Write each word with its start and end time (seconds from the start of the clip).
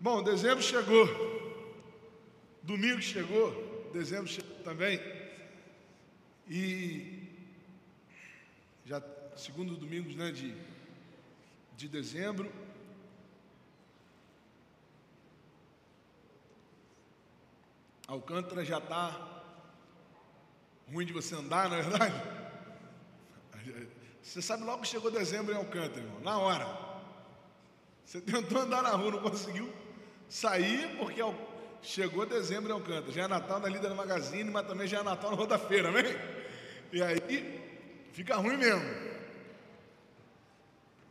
Bom, 0.00 0.22
dezembro 0.22 0.62
chegou. 0.62 1.08
Domingo 2.62 3.02
chegou, 3.02 3.90
dezembro 3.92 4.28
chegou 4.28 4.56
também. 4.62 5.00
E 6.48 7.20
já 8.84 9.02
segundo 9.34 9.74
domingo 9.74 10.08
né, 10.16 10.30
de, 10.30 10.54
de 11.76 11.88
dezembro. 11.88 12.52
Alcântara 18.06 18.64
já 18.64 18.78
está 18.78 19.42
ruim 20.92 21.06
de 21.06 21.12
você 21.12 21.34
andar, 21.34 21.68
não 21.68 21.76
é 21.76 21.82
verdade? 21.82 22.14
Você 24.22 24.40
sabe 24.40 24.62
logo 24.62 24.82
que 24.82 24.88
chegou 24.88 25.10
dezembro 25.10 25.52
em 25.52 25.56
Alcântara, 25.56 26.02
irmão, 26.02 26.20
na 26.20 26.38
hora. 26.38 26.66
Você 28.04 28.20
tentou 28.20 28.60
andar 28.60 28.82
na 28.82 28.90
rua, 28.90 29.10
não 29.10 29.22
conseguiu 29.22 29.87
sair 30.28 30.96
porque 30.98 31.20
chegou 31.82 32.26
dezembro 32.26 32.70
em 32.70 32.74
Alcântara. 32.74 33.12
Já 33.12 33.24
é 33.24 33.28
Natal 33.28 33.60
na 33.60 33.68
Líder 33.68 33.94
Magazine, 33.94 34.50
mas 34.50 34.66
também 34.66 34.86
já 34.86 35.00
é 35.00 35.02
Natal 35.02 35.30
na 35.30 35.36
Roda 35.36 35.58
Feira, 35.58 35.88
amém? 35.88 36.04
E 36.92 37.02
aí 37.02 38.08
fica 38.12 38.36
ruim 38.36 38.56
mesmo. 38.56 39.08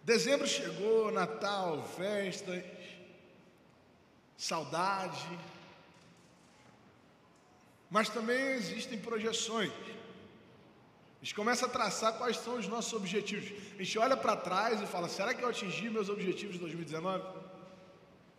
Dezembro 0.04 0.48
chegou, 0.48 1.12
Natal, 1.12 1.84
festas, 1.98 2.64
saudade. 4.38 5.28
Mas 7.90 8.10
também 8.10 8.54
existem 8.54 9.00
projeções. 9.00 9.72
A 11.20 11.26
gente 11.26 11.34
começa 11.36 11.66
a 11.66 11.70
traçar 11.70 12.14
quais 12.14 12.38
são 12.38 12.58
os 12.58 12.68
nossos 12.68 12.94
objetivos. 12.94 13.52
A 13.76 13.84
gente 13.84 13.98
olha 13.98 14.16
para 14.16 14.36
trás 14.36 14.82
e 14.82 14.86
fala: 14.86 15.10
será 15.10 15.34
que 15.34 15.44
eu 15.44 15.50
atingi 15.50 15.90
meus 15.90 16.10
objetivos 16.10 16.54
de 16.54 16.62
2019? 16.62 17.24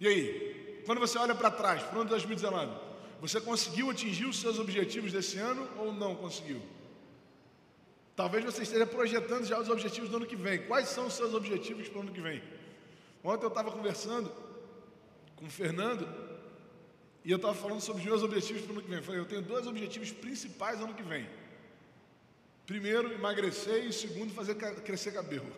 E 0.00 0.06
aí? 0.06 0.47
Quando 0.88 1.00
você 1.00 1.18
olha 1.18 1.34
para 1.34 1.50
trás, 1.50 1.82
para 1.82 1.98
o 1.98 2.00
ano 2.00 2.04
de 2.04 2.12
2019, 2.12 2.72
você 3.20 3.38
conseguiu 3.42 3.90
atingir 3.90 4.24
os 4.24 4.40
seus 4.40 4.58
objetivos 4.58 5.12
desse 5.12 5.36
ano 5.36 5.68
ou 5.76 5.92
não 5.92 6.14
conseguiu? 6.14 6.62
Talvez 8.16 8.42
você 8.42 8.62
esteja 8.62 8.86
projetando 8.86 9.44
já 9.44 9.60
os 9.60 9.68
objetivos 9.68 10.08
do 10.08 10.16
ano 10.16 10.24
que 10.24 10.34
vem. 10.34 10.66
Quais 10.66 10.88
são 10.88 11.08
os 11.08 11.12
seus 11.12 11.34
objetivos 11.34 11.90
para 11.90 11.98
o 11.98 12.00
ano 12.00 12.10
que 12.10 12.22
vem? 12.22 12.42
Ontem 13.22 13.44
eu 13.44 13.48
estava 13.48 13.70
conversando 13.70 14.32
com 15.36 15.44
o 15.44 15.50
Fernando 15.50 16.08
e 17.22 17.30
eu 17.30 17.36
estava 17.36 17.52
falando 17.54 17.82
sobre 17.82 18.00
os 18.00 18.08
meus 18.08 18.22
objetivos 18.22 18.62
para 18.62 18.70
o 18.70 18.72
ano 18.76 18.82
que 18.82 18.88
vem. 18.88 18.98
Eu 18.98 19.04
falei, 19.04 19.20
eu 19.20 19.26
tenho 19.26 19.42
dois 19.42 19.66
objetivos 19.66 20.10
principais 20.10 20.78
no 20.78 20.86
ano 20.86 20.94
que 20.94 21.02
vem. 21.02 21.28
Primeiro, 22.64 23.12
emagrecer 23.12 23.84
e 23.84 23.92
segundo, 23.92 24.32
fazer 24.32 24.54
crescer 24.54 25.12
cabelo. 25.12 25.52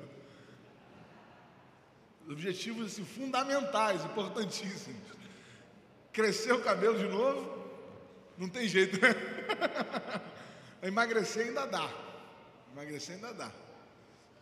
Objetivos 2.28 2.86
assim, 2.86 3.05
fundamentais, 3.05 4.05
importantíssimos. 4.05 5.19
Crescer 6.12 6.53
o 6.53 6.62
cabelo 6.62 6.98
de 6.98 7.06
novo, 7.06 7.61
não 8.36 8.48
tem 8.48 8.66
jeito, 8.66 9.00
né? 9.00 9.14
Emagrecer 10.83 11.48
ainda 11.48 11.67
dá. 11.67 11.91
Emagrecer 12.72 13.17
ainda 13.17 13.33
dá. 13.33 13.52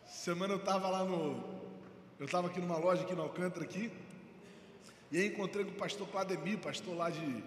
Semana 0.07 0.55
eu 0.55 0.59
estava 0.59 0.89
lá 0.89 1.05
no. 1.05 1.43
Eu 2.19 2.27
estava 2.27 2.49
aqui 2.49 2.61
numa 2.61 2.79
loja 2.79 3.03
aqui 3.03 3.15
no 3.15 3.23
Alcântara 3.23 3.65
aqui. 3.65 3.93
E 5.11 5.19
aí 5.19 5.27
encontrei 5.27 5.65
com 5.65 5.73
o 5.73 5.75
pastor 5.75 6.07
Clademir, 6.09 6.59
pastor 6.59 6.97
lá 6.97 7.11
de 7.11 7.45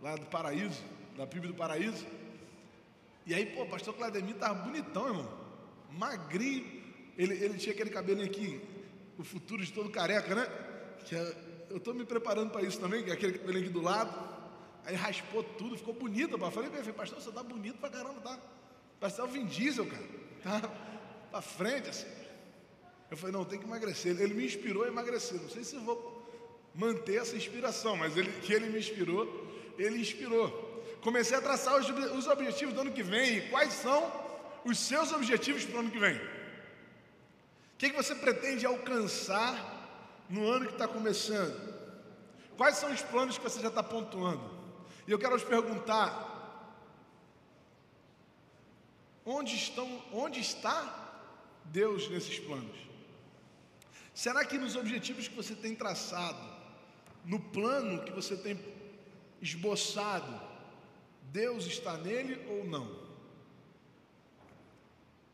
lá 0.00 0.16
do 0.16 0.26
Paraíso, 0.26 0.82
da 1.16 1.26
PIB 1.26 1.48
do 1.48 1.54
Paraíso. 1.54 2.06
E 3.26 3.34
aí, 3.34 3.46
pô, 3.46 3.62
o 3.62 3.68
pastor 3.68 3.94
Clademir 3.94 4.36
tava 4.36 4.54
bonitão, 4.54 5.08
irmão. 5.08 5.28
Magrinho. 5.90 6.84
Ele, 7.18 7.34
ele 7.34 7.58
tinha 7.58 7.72
aquele 7.72 7.90
cabelo 7.90 8.22
aqui, 8.22 8.60
o 9.18 9.24
futuro 9.24 9.64
de 9.64 9.72
todo 9.72 9.90
careca, 9.90 10.34
né? 10.34 10.46
Que 11.06 11.16
é, 11.16 11.34
eu 11.70 11.78
estou 11.78 11.94
me 11.94 12.04
preparando 12.04 12.50
para 12.50 12.62
isso 12.62 12.78
também, 12.78 13.04
é 13.08 13.12
aquele 13.12 13.38
cabelo 13.38 13.58
aqui 13.58 13.68
do 13.68 13.82
lado. 13.82 14.36
Aí 14.84 14.94
raspou 14.94 15.42
tudo, 15.42 15.76
ficou 15.76 15.94
bonito. 15.94 16.36
Eu 16.36 16.50
falei, 16.50 16.70
pastor, 16.92 17.20
você 17.20 17.32
tá 17.32 17.42
bonito 17.42 17.78
pra 17.78 17.90
caramba, 17.90 18.20
tá? 18.20 18.38
Parece 19.00 19.20
o 19.20 19.26
Vin 19.26 19.44
Diesel, 19.44 19.86
cara. 19.86 20.06
Tá 21.28 21.40
pra 21.40 21.42
frente, 21.42 21.88
assim. 21.88 22.06
Eu 23.10 23.16
falei, 23.16 23.32
não, 23.32 23.44
tem 23.44 23.58
que 23.58 23.64
emagrecer. 23.64 24.18
Ele 24.20 24.32
me 24.32 24.46
inspirou 24.46 24.84
a 24.84 24.88
emagrecer. 24.88 25.40
Não 25.40 25.48
sei 25.48 25.64
se 25.64 25.76
vou 25.76 26.24
manter 26.72 27.16
essa 27.16 27.36
inspiração, 27.36 27.96
mas 27.96 28.16
ele, 28.16 28.30
que 28.40 28.52
ele 28.52 28.68
me 28.68 28.78
inspirou, 28.78 29.74
ele 29.76 30.00
inspirou. 30.00 30.48
Comecei 31.02 31.36
a 31.36 31.40
traçar 31.40 31.76
os, 31.76 31.88
os 31.88 32.26
objetivos 32.28 32.74
do 32.74 32.80
ano 32.80 32.92
que 32.92 33.02
vem. 33.02 33.38
E 33.38 33.48
quais 33.48 33.72
são 33.72 34.10
os 34.64 34.78
seus 34.78 35.12
objetivos 35.12 35.64
para 35.64 35.76
o 35.76 35.80
ano 35.80 35.90
que 35.90 35.98
vem? 35.98 36.14
O 36.16 37.78
que, 37.78 37.90
que 37.90 37.96
você 37.96 38.14
pretende 38.14 38.64
alcançar 38.64 39.75
no 40.28 40.50
ano 40.50 40.66
que 40.66 40.72
está 40.72 40.88
começando? 40.88 41.74
Quais 42.56 42.76
são 42.76 42.92
os 42.92 43.02
planos 43.02 43.36
que 43.36 43.44
você 43.44 43.60
já 43.60 43.68
está 43.68 43.82
pontuando? 43.82 44.56
E 45.06 45.12
eu 45.12 45.18
quero 45.18 45.38
te 45.38 45.46
perguntar: 45.46 46.26
onde, 49.24 49.54
estão, 49.54 50.02
onde 50.12 50.40
está 50.40 51.22
Deus 51.66 52.08
nesses 52.08 52.38
planos? 52.38 52.76
Será 54.14 54.44
que 54.44 54.56
nos 54.56 54.76
objetivos 54.76 55.28
que 55.28 55.34
você 55.34 55.54
tem 55.54 55.74
traçado, 55.74 56.40
no 57.24 57.38
plano 57.38 58.02
que 58.02 58.12
você 58.12 58.36
tem 58.36 58.58
esboçado, 59.42 60.40
Deus 61.24 61.66
está 61.66 61.96
nele 61.98 62.42
ou 62.48 62.64
não? 62.64 63.06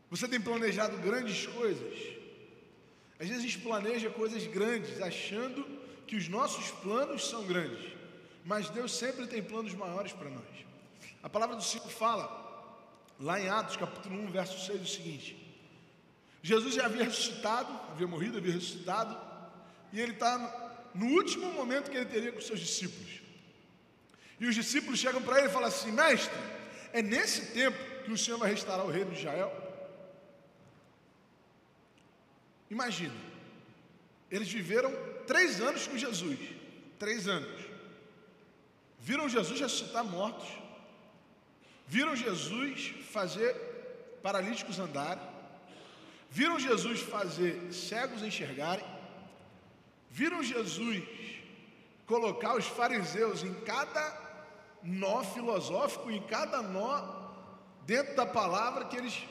Você 0.09 0.27
tem 0.27 0.39
planejado 0.39 0.97
grandes 0.97 1.47
coisas? 1.47 2.22
Às 3.19 3.27
vezes 3.27 3.43
a 3.43 3.47
gente 3.47 3.59
planeja 3.59 4.09
coisas 4.09 4.45
grandes, 4.47 5.01
achando 5.01 5.65
que 6.07 6.15
os 6.15 6.27
nossos 6.27 6.71
planos 6.71 7.27
são 7.29 7.45
grandes, 7.45 7.93
mas 8.43 8.69
Deus 8.69 8.93
sempre 8.93 9.27
tem 9.27 9.41
planos 9.41 9.73
maiores 9.73 10.11
para 10.11 10.29
nós. 10.29 10.43
A 11.21 11.29
palavra 11.29 11.55
do 11.55 11.63
Senhor 11.63 11.87
fala, 11.89 12.43
lá 13.19 13.39
em 13.39 13.49
Atos 13.49 13.77
capítulo 13.77 14.15
1, 14.23 14.31
verso 14.31 14.65
6, 14.65 14.81
o 14.81 14.85
seguinte: 14.85 15.43
Jesus 16.41 16.75
já 16.75 16.85
havia 16.85 17.05
ressuscitado, 17.05 17.71
havia 17.91 18.07
morrido, 18.07 18.37
havia 18.37 18.53
ressuscitado, 18.53 19.17
e 19.93 20.01
ele 20.01 20.11
está 20.11 20.89
no 20.93 21.05
último 21.07 21.51
momento 21.53 21.89
que 21.89 21.97
ele 21.97 22.05
teria 22.05 22.31
com 22.31 22.41
seus 22.41 22.59
discípulos. 22.59 23.21
E 24.39 24.45
os 24.45 24.55
discípulos 24.55 24.99
chegam 24.99 25.21
para 25.21 25.39
ele 25.39 25.47
e 25.47 25.51
falam 25.51 25.69
assim: 25.69 25.91
Mestre, 25.91 26.37
é 26.91 27.01
nesse 27.01 27.53
tempo 27.53 27.77
que 28.03 28.11
o 28.11 28.17
Senhor 28.17 28.37
vai 28.37 28.49
restaurar 28.49 28.85
o 28.85 28.91
reino 28.91 29.11
de 29.11 29.19
Israel? 29.19 29.51
Imagina, 32.69 33.13
eles 34.31 34.51
viveram 34.51 34.91
três 35.27 35.61
anos 35.61 35.87
com 35.87 35.97
Jesus, 35.97 36.39
três 36.97 37.27
anos. 37.27 37.63
Viram 38.99 39.27
Jesus 39.27 39.59
ressuscitar 39.59 40.03
mortos, 40.03 40.47
viram 41.85 42.15
Jesus 42.15 42.93
fazer 43.11 43.53
paralíticos 44.23 44.79
andarem, 44.79 45.23
viram 46.31 46.59
Jesus 46.59 47.01
fazer 47.01 47.71
cegos 47.73 48.23
enxergarem, 48.23 48.85
viram 50.09 50.41
Jesus 50.41 51.03
colocar 52.05 52.55
os 52.55 52.65
fariseus 52.65 53.43
em 53.43 53.53
cada 53.61 54.23
nó 54.81 55.23
filosófico 55.23 56.11
em 56.11 56.21
cada 56.23 56.61
nó 56.61 57.23
dentro 57.85 58.15
da 58.15 58.25
palavra 58.25 58.85
que 58.85 58.97
eles 58.97 59.23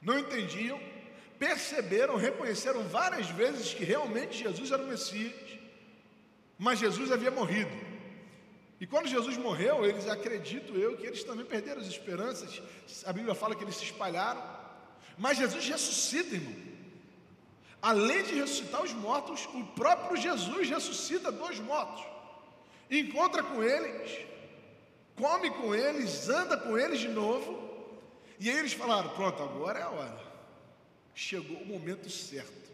não 0.00 0.18
entendiam, 0.18 0.80
perceberam, 1.38 2.16
reconheceram 2.16 2.82
várias 2.84 3.28
vezes 3.30 3.74
que 3.74 3.84
realmente 3.84 4.38
Jesus 4.38 4.70
era 4.70 4.82
o 4.82 4.86
Messias, 4.86 5.34
mas 6.58 6.78
Jesus 6.78 7.12
havia 7.12 7.30
morrido. 7.30 7.70
E 8.80 8.86
quando 8.86 9.08
Jesus 9.08 9.36
morreu, 9.36 9.84
eles 9.86 10.06
acredito 10.08 10.74
eu 10.74 10.96
que 10.96 11.06
eles 11.06 11.24
também 11.24 11.46
perderam 11.46 11.80
as 11.80 11.86
esperanças. 11.86 12.62
A 13.06 13.12
Bíblia 13.12 13.34
fala 13.34 13.54
que 13.54 13.64
eles 13.64 13.76
se 13.76 13.84
espalharam. 13.84 14.42
Mas 15.16 15.38
Jesus 15.38 15.66
ressuscita, 15.66 16.34
irmão. 16.34 16.54
Além 17.80 18.22
de 18.22 18.34
ressuscitar 18.34 18.82
os 18.82 18.92
mortos, 18.92 19.48
o 19.54 19.64
próprio 19.68 20.16
Jesus 20.16 20.68
ressuscita 20.68 21.32
dos 21.32 21.58
mortos 21.60 22.04
encontra 22.90 23.42
com 23.42 23.62
eles, 23.62 24.26
come 25.16 25.50
com 25.50 25.74
eles, 25.74 26.28
anda 26.28 26.56
com 26.56 26.78
eles 26.78 27.00
de 27.00 27.08
novo. 27.08 27.66
E 28.38 28.50
aí 28.50 28.58
eles 28.58 28.72
falaram: 28.72 29.10
pronto, 29.10 29.42
agora 29.42 29.78
é 29.78 29.82
a 29.82 29.90
hora. 29.90 30.25
Chegou 31.16 31.56
o 31.56 31.66
momento 31.66 32.10
certo. 32.10 32.70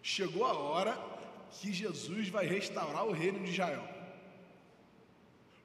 Chegou 0.00 0.44
a 0.44 0.52
hora 0.52 0.96
que 1.50 1.72
Jesus 1.72 2.28
vai 2.28 2.46
restaurar 2.46 3.04
o 3.04 3.10
reino 3.10 3.40
de 3.40 3.50
Israel. 3.50 3.84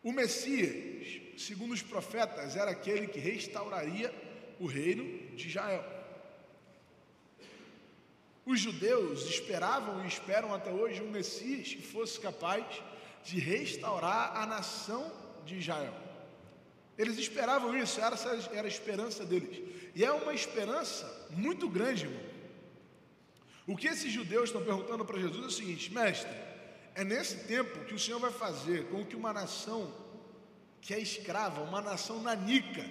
O 0.03 0.11
Messias, 0.11 1.21
segundo 1.37 1.73
os 1.73 1.83
profetas, 1.83 2.55
era 2.55 2.71
aquele 2.71 3.07
que 3.07 3.19
restauraria 3.19 4.11
o 4.59 4.65
reino 4.65 5.35
de 5.35 5.47
Israel. 5.47 5.85
Os 8.43 8.59
judeus 8.61 9.25
esperavam 9.29 10.03
e 10.03 10.07
esperam 10.07 10.51
até 10.51 10.71
hoje 10.71 11.03
um 11.03 11.11
Messias 11.11 11.67
que 11.67 11.83
fosse 11.83 12.19
capaz 12.19 12.65
de 13.23 13.39
restaurar 13.39 14.37
a 14.37 14.47
nação 14.47 15.13
de 15.45 15.59
Israel. 15.59 16.06
Eles 16.97 17.17
esperavam 17.17 17.77
isso, 17.77 18.01
era, 18.01 18.15
era 18.53 18.67
a 18.67 18.67
esperança 18.67 19.23
deles. 19.23 19.61
E 19.93 20.03
é 20.03 20.11
uma 20.11 20.33
esperança 20.33 21.05
muito 21.29 21.69
grande, 21.69 22.05
irmão. 22.05 22.21
O 23.67 23.75
que 23.75 23.87
esses 23.87 24.11
judeus 24.11 24.45
estão 24.45 24.63
perguntando 24.63 25.05
para 25.05 25.19
Jesus 25.19 25.43
é 25.43 25.47
o 25.47 25.51
seguinte: 25.51 25.93
mestre, 25.93 26.31
É 26.95 27.03
nesse 27.03 27.45
tempo 27.45 27.85
que 27.85 27.93
o 27.93 27.99
Senhor 27.99 28.19
vai 28.19 28.31
fazer 28.31 28.85
com 28.85 29.05
que 29.05 29.15
uma 29.15 29.31
nação 29.31 29.93
que 30.81 30.93
é 30.93 30.99
escrava, 30.99 31.61
uma 31.61 31.81
nação 31.81 32.21
nanica, 32.21 32.85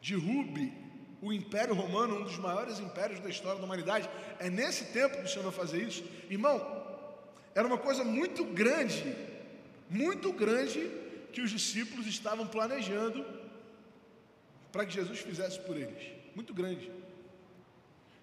derrube 0.00 0.72
o 1.20 1.32
Império 1.32 1.74
Romano, 1.74 2.20
um 2.20 2.22
dos 2.22 2.38
maiores 2.38 2.78
impérios 2.78 3.20
da 3.20 3.28
história 3.28 3.58
da 3.58 3.66
humanidade. 3.66 4.08
É 4.38 4.48
nesse 4.48 4.86
tempo 4.86 5.18
que 5.18 5.24
o 5.24 5.28
Senhor 5.28 5.42
vai 5.42 5.52
fazer 5.52 5.82
isso. 5.82 6.04
Irmão, 6.30 6.56
era 7.54 7.66
uma 7.66 7.76
coisa 7.76 8.04
muito 8.04 8.44
grande, 8.44 9.14
muito 9.88 10.32
grande 10.32 10.88
que 11.32 11.40
os 11.40 11.50
discípulos 11.50 12.06
estavam 12.06 12.46
planejando 12.46 13.24
para 14.72 14.84
que 14.86 14.92
Jesus 14.92 15.20
fizesse 15.20 15.58
por 15.60 15.76
eles. 15.76 16.12
Muito 16.34 16.54
grande. 16.54 16.90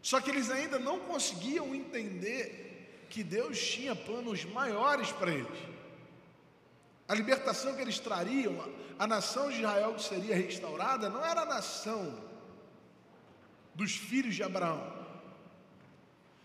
Só 0.01 0.21
que 0.21 0.30
eles 0.30 0.50
ainda 0.50 0.80
não 0.80 1.00
conseguiam 1.00 1.75
entender 1.75 3.06
que 3.09 3.24
Deus 3.24 3.59
tinha 3.59 3.95
planos 3.95 4.45
maiores 4.45 5.12
para 5.12 5.31
eles. 5.31 5.59
A 7.07 7.15
libertação 7.15 7.75
que 7.75 7.81
eles 7.81 8.00
trariam, 8.00 8.57
a 9.00 9.07
nação 9.07 9.50
de 9.50 9.57
Israel 9.57 9.95
que 9.95 10.03
seria 10.03 10.36
restaurada, 10.36 11.10
não 11.10 11.25
era 11.25 11.42
a 11.42 11.45
nação 11.45 12.18
dos 13.74 13.95
filhos 13.95 14.36
de 14.36 14.44
Abraão, 14.44 14.94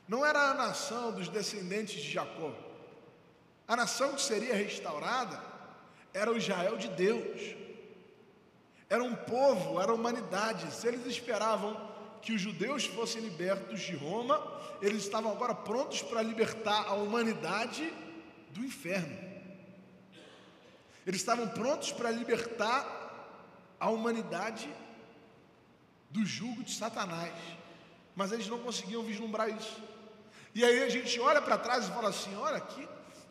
não 0.06 0.24
era 0.24 0.50
a 0.50 0.54
nação 0.54 1.12
dos 1.12 1.28
descendentes 1.28 2.02
de 2.02 2.10
Jacó. 2.10 2.52
A 3.66 3.74
nação 3.74 4.14
que 4.14 4.22
seria 4.22 4.54
restaurada 4.54 5.51
era 6.12 6.30
o 6.30 6.36
Israel 6.36 6.76
de 6.76 6.88
Deus, 6.88 7.56
era 8.88 9.02
um 9.02 9.14
povo, 9.14 9.80
era 9.80 9.90
a 9.90 9.94
humanidade. 9.94 10.72
Se 10.72 10.86
eles 10.86 11.06
esperavam 11.06 11.90
que 12.20 12.32
os 12.32 12.40
judeus 12.40 12.84
fossem 12.84 13.22
libertos 13.22 13.80
de 13.80 13.96
Roma, 13.96 14.40
eles 14.80 15.02
estavam 15.02 15.32
agora 15.32 15.54
prontos 15.54 16.02
para 16.02 16.22
libertar 16.22 16.86
a 16.86 16.94
humanidade 16.94 17.92
do 18.50 18.60
inferno. 18.64 19.16
Eles 21.06 21.20
estavam 21.20 21.48
prontos 21.48 21.90
para 21.90 22.10
libertar 22.10 23.00
a 23.80 23.90
humanidade 23.90 24.68
do 26.10 26.24
jugo 26.24 26.62
de 26.62 26.72
Satanás, 26.72 27.32
mas 28.14 28.30
eles 28.30 28.46
não 28.46 28.58
conseguiam 28.58 29.02
vislumbrar 29.02 29.48
isso. 29.48 29.82
E 30.54 30.64
aí 30.64 30.82
a 30.82 30.88
gente 30.88 31.18
olha 31.18 31.40
para 31.40 31.58
trás 31.58 31.88
e 31.88 31.92
fala 31.92 32.10
assim: 32.10 32.34
olha 32.36 32.58
aqui, 32.58 32.86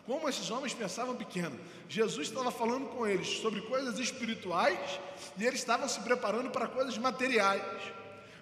como 0.06 0.28
esses 0.28 0.50
homens 0.50 0.74
pensavam 0.74 1.16
pequeno. 1.16 1.60
Jesus 1.88 2.28
estava 2.28 2.52
falando 2.52 2.88
com 2.88 3.06
eles 3.06 3.40
sobre 3.40 3.62
coisas 3.62 4.00
espirituais 4.00 5.00
e 5.38 5.46
eles 5.46 5.60
estavam 5.60 5.88
se 5.88 6.00
preparando 6.02 6.50
para 6.50 6.68
coisas 6.68 6.98
materiais. 6.98 7.64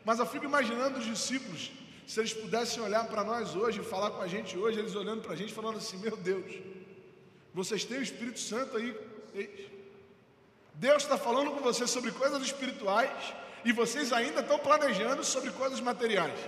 Mas 0.06 0.20
eu 0.20 0.26
fico 0.26 0.46
imaginando 0.46 1.00
os 1.00 1.06
discípulos, 1.06 1.72
se 2.08 2.20
eles 2.20 2.34
pudessem 2.34 2.82
olhar 2.82 3.06
para 3.08 3.24
nós 3.24 3.56
hoje, 3.56 3.84
falar 3.84 4.12
com 4.12 4.22
a 4.22 4.28
gente 4.28 4.58
hoje, 4.58 4.80
eles 4.80 4.96
olhando 4.96 5.22
para 5.22 5.34
a 5.34 5.36
gente, 5.36 5.54
falando 5.54 5.78
assim: 5.78 5.98
Meu 5.98 6.16
Deus, 6.16 6.52
vocês 7.54 7.84
têm 7.84 8.00
o 8.00 8.04
Espírito 8.04 8.40
Santo 8.40 8.78
aí. 8.78 8.96
Deus 10.74 11.04
está 11.04 11.18
falando 11.18 11.52
com 11.52 11.60
vocês 11.60 11.90
sobre 11.90 12.12
coisas 12.12 12.42
espirituais 12.42 13.12
e 13.66 13.72
vocês 13.74 14.14
ainda 14.14 14.40
estão 14.40 14.58
planejando 14.58 15.24
sobre 15.24 15.52
coisas 15.52 15.82
materiais. 15.82 16.40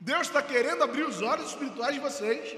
Deus 0.00 0.26
está 0.26 0.42
querendo 0.42 0.82
abrir 0.82 1.04
os 1.04 1.22
olhos 1.22 1.46
espirituais 1.50 1.94
de 1.94 2.00
vocês 2.00 2.56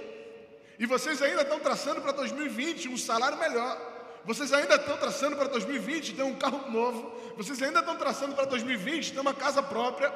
e 0.81 0.87
vocês 0.87 1.21
ainda 1.21 1.43
estão 1.43 1.61
traçando 1.61 2.00
para 2.00 2.11
2020 2.12 2.88
um 2.88 2.97
salário 2.97 3.37
melhor. 3.37 3.79
Vocês 4.25 4.50
ainda 4.50 4.77
estão 4.77 4.97
traçando 4.97 5.37
para 5.37 5.47
2020 5.47 6.15
ter 6.15 6.23
um 6.23 6.35
carro 6.35 6.71
novo. 6.71 7.35
Vocês 7.37 7.61
ainda 7.61 7.81
estão 7.81 7.97
traçando 7.97 8.35
para 8.35 8.47
2020 8.47 9.12
ter 9.12 9.21
uma 9.21 9.35
casa 9.35 9.62
própria. 9.62 10.11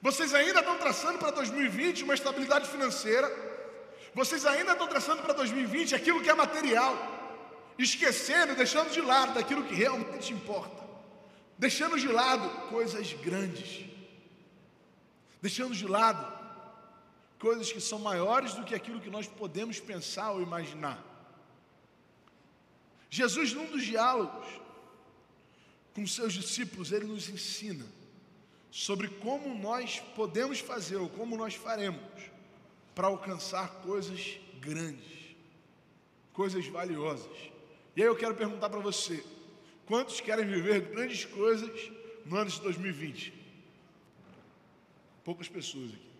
Vocês 0.00 0.32
ainda 0.32 0.60
estão 0.60 0.78
traçando 0.78 1.18
para 1.18 1.32
2020 1.32 2.04
uma 2.04 2.14
estabilidade 2.14 2.68
financeira. 2.68 3.28
Vocês 4.14 4.46
ainda 4.46 4.74
estão 4.74 4.86
traçando 4.86 5.22
para 5.22 5.32
2020 5.32 5.96
aquilo 5.96 6.22
que 6.22 6.30
é 6.30 6.34
material, 6.34 6.96
esquecendo, 7.76 8.54
deixando 8.54 8.90
de 8.90 9.00
lado 9.00 9.34
daquilo 9.34 9.64
que 9.64 9.74
realmente 9.74 10.32
importa, 10.32 10.84
deixando 11.58 11.98
de 11.98 12.06
lado 12.06 12.48
coisas 12.68 13.12
grandes, 13.14 13.86
deixando 15.42 15.74
de 15.74 15.88
lado 15.88 16.35
coisas 17.38 17.72
que 17.72 17.80
são 17.80 17.98
maiores 17.98 18.54
do 18.54 18.64
que 18.64 18.74
aquilo 18.74 19.00
que 19.00 19.10
nós 19.10 19.26
podemos 19.26 19.78
pensar 19.78 20.32
ou 20.32 20.42
imaginar. 20.42 21.02
Jesus, 23.10 23.52
num 23.52 23.66
dos 23.66 23.84
diálogos 23.84 24.46
com 25.94 26.06
seus 26.06 26.34
discípulos, 26.34 26.92
ele 26.92 27.06
nos 27.06 27.28
ensina 27.28 27.86
sobre 28.70 29.08
como 29.08 29.54
nós 29.58 30.00
podemos 30.14 30.60
fazer 30.60 30.96
ou 30.96 31.08
como 31.08 31.36
nós 31.36 31.54
faremos 31.54 32.02
para 32.94 33.06
alcançar 33.06 33.70
coisas 33.82 34.38
grandes, 34.60 35.34
coisas 36.32 36.66
valiosas. 36.66 37.36
E 37.94 38.02
aí 38.02 38.08
eu 38.08 38.16
quero 38.16 38.34
perguntar 38.34 38.68
para 38.68 38.80
você: 38.80 39.24
quantos 39.86 40.20
querem 40.20 40.46
viver 40.46 40.80
grandes 40.82 41.24
coisas 41.24 41.90
no 42.26 42.36
ano 42.36 42.50
de 42.50 42.60
2020? 42.60 43.32
Poucas 45.24 45.48
pessoas 45.48 45.90
aqui. 45.90 46.15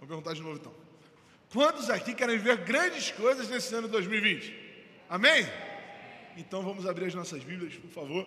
Vou 0.00 0.08
perguntar 0.08 0.32
de 0.32 0.40
novo 0.40 0.56
então. 0.56 0.72
Quantos 1.52 1.90
aqui 1.90 2.14
querem 2.14 2.38
ver 2.38 2.56
grandes 2.64 3.10
coisas 3.10 3.48
nesse 3.50 3.74
ano 3.74 3.86
de 3.86 3.92
2020? 3.92 4.54
Amém? 5.10 5.46
Então 6.36 6.62
vamos 6.62 6.86
abrir 6.86 7.06
as 7.06 7.14
nossas 7.14 7.44
Bíblias, 7.44 7.74
por 7.74 7.90
favor. 7.90 8.26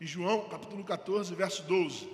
Em 0.00 0.06
João, 0.06 0.48
capítulo 0.48 0.82
14, 0.82 1.34
verso 1.34 1.62
12. 1.64 2.08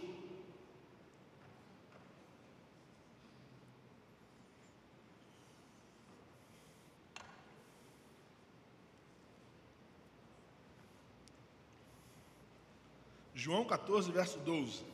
João 13.34 13.64
14, 13.64 14.10
verso 14.10 14.38
12. 14.40 14.84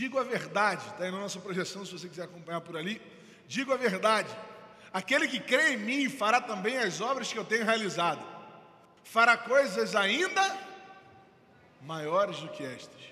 Digo 0.00 0.18
a 0.18 0.22
verdade, 0.22 0.82
está 0.86 1.04
aí 1.04 1.10
na 1.10 1.18
nossa 1.18 1.38
projeção, 1.38 1.84
se 1.84 1.92
você 1.92 2.08
quiser 2.08 2.22
acompanhar 2.22 2.62
por 2.62 2.74
ali. 2.74 2.98
Digo 3.46 3.70
a 3.70 3.76
verdade: 3.76 4.34
aquele 4.90 5.28
que 5.28 5.38
crê 5.38 5.74
em 5.74 5.76
mim 5.76 6.08
fará 6.08 6.40
também 6.40 6.78
as 6.78 7.02
obras 7.02 7.30
que 7.30 7.38
eu 7.38 7.44
tenho 7.44 7.66
realizado, 7.66 8.24
fará 9.04 9.36
coisas 9.36 9.94
ainda 9.94 10.58
maiores 11.82 12.38
do 12.38 12.48
que 12.48 12.64
estas, 12.64 13.02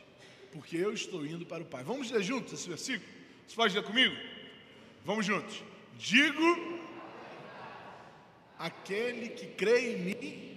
porque 0.50 0.78
eu 0.78 0.90
estou 0.90 1.26
indo 1.26 1.44
para 1.44 1.62
o 1.62 1.66
Pai. 1.66 1.84
Vamos 1.84 2.10
ler 2.10 2.22
juntos 2.22 2.54
esse 2.54 2.66
versículo? 2.66 3.12
Você 3.46 3.54
pode 3.54 3.74
ler 3.74 3.84
comigo? 3.84 4.16
Vamos 5.04 5.26
juntos. 5.26 5.62
Digo: 5.98 6.80
aquele 8.58 9.28
que 9.28 9.46
crê 9.48 9.92
em 9.92 9.98
mim 9.98 10.47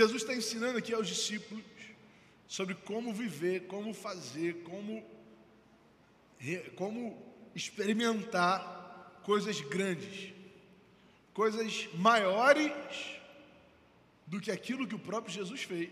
Jesus 0.00 0.22
está 0.22 0.34
ensinando 0.34 0.78
aqui 0.78 0.94
aos 0.94 1.06
discípulos 1.06 1.62
sobre 2.48 2.74
como 2.74 3.12
viver, 3.12 3.66
como 3.66 3.92
fazer, 3.92 4.62
como, 4.62 5.04
como 6.74 7.22
experimentar 7.54 9.20
coisas 9.22 9.60
grandes, 9.60 10.32
coisas 11.34 11.86
maiores 11.92 12.72
do 14.26 14.40
que 14.40 14.50
aquilo 14.50 14.86
que 14.86 14.94
o 14.94 14.98
próprio 14.98 15.34
Jesus 15.34 15.64
fez, 15.64 15.90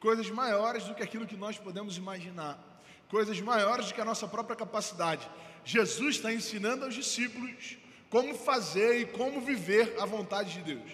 coisas 0.00 0.28
maiores 0.28 0.82
do 0.82 0.96
que 0.96 1.04
aquilo 1.04 1.24
que 1.24 1.36
nós 1.36 1.56
podemos 1.56 1.96
imaginar, 1.96 2.82
coisas 3.08 3.40
maiores 3.40 3.86
do 3.86 3.94
que 3.94 4.00
a 4.00 4.04
nossa 4.04 4.26
própria 4.26 4.56
capacidade. 4.56 5.30
Jesus 5.64 6.16
está 6.16 6.34
ensinando 6.34 6.84
aos 6.84 6.96
discípulos 6.96 7.78
como 8.10 8.34
fazer 8.34 9.02
e 9.02 9.06
como 9.06 9.40
viver 9.40 9.94
a 10.00 10.04
vontade 10.04 10.54
de 10.54 10.74
Deus. 10.74 10.90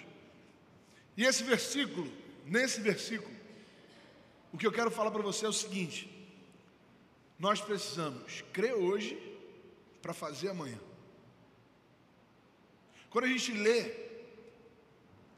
E 1.17 1.25
esse 1.25 1.43
versículo 1.43 2.21
nesse 2.45 2.81
versículo, 2.81 3.35
o 4.53 4.59
que 4.59 4.67
eu 4.67 4.73
quero 4.73 4.91
falar 4.91 5.11
para 5.11 5.23
você 5.23 5.47
é 5.47 5.49
o 5.49 5.53
seguinte: 5.53 6.11
nós 7.39 7.61
precisamos 7.61 8.43
crer 8.53 8.75
hoje 8.75 9.19
para 10.01 10.13
fazer 10.13 10.51
amanhã. 10.51 10.79
Quando 13.11 13.25
a 13.25 13.29
gente 13.29 13.53
lê, 13.53 13.93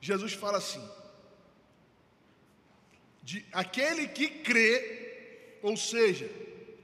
Jesus 0.00 0.32
fala 0.32 0.58
assim: 0.58 0.86
de 3.22 3.44
aquele 3.52 4.08
que 4.08 4.28
crê, 4.28 5.58
ou 5.62 5.76
seja, 5.76 6.28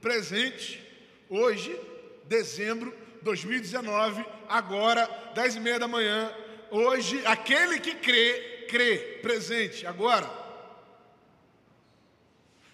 presente, 0.01 0.81
hoje, 1.29 1.79
dezembro 2.25 2.95
2019, 3.21 4.25
agora, 4.49 5.05
dez 5.35 5.55
e 5.55 5.59
meia 5.59 5.77
da 5.77 5.87
manhã, 5.87 6.35
hoje, 6.71 7.23
aquele 7.25 7.79
que 7.79 7.95
crê 7.95 8.50
crê, 8.71 9.19
presente, 9.21 9.85
agora, 9.85 10.29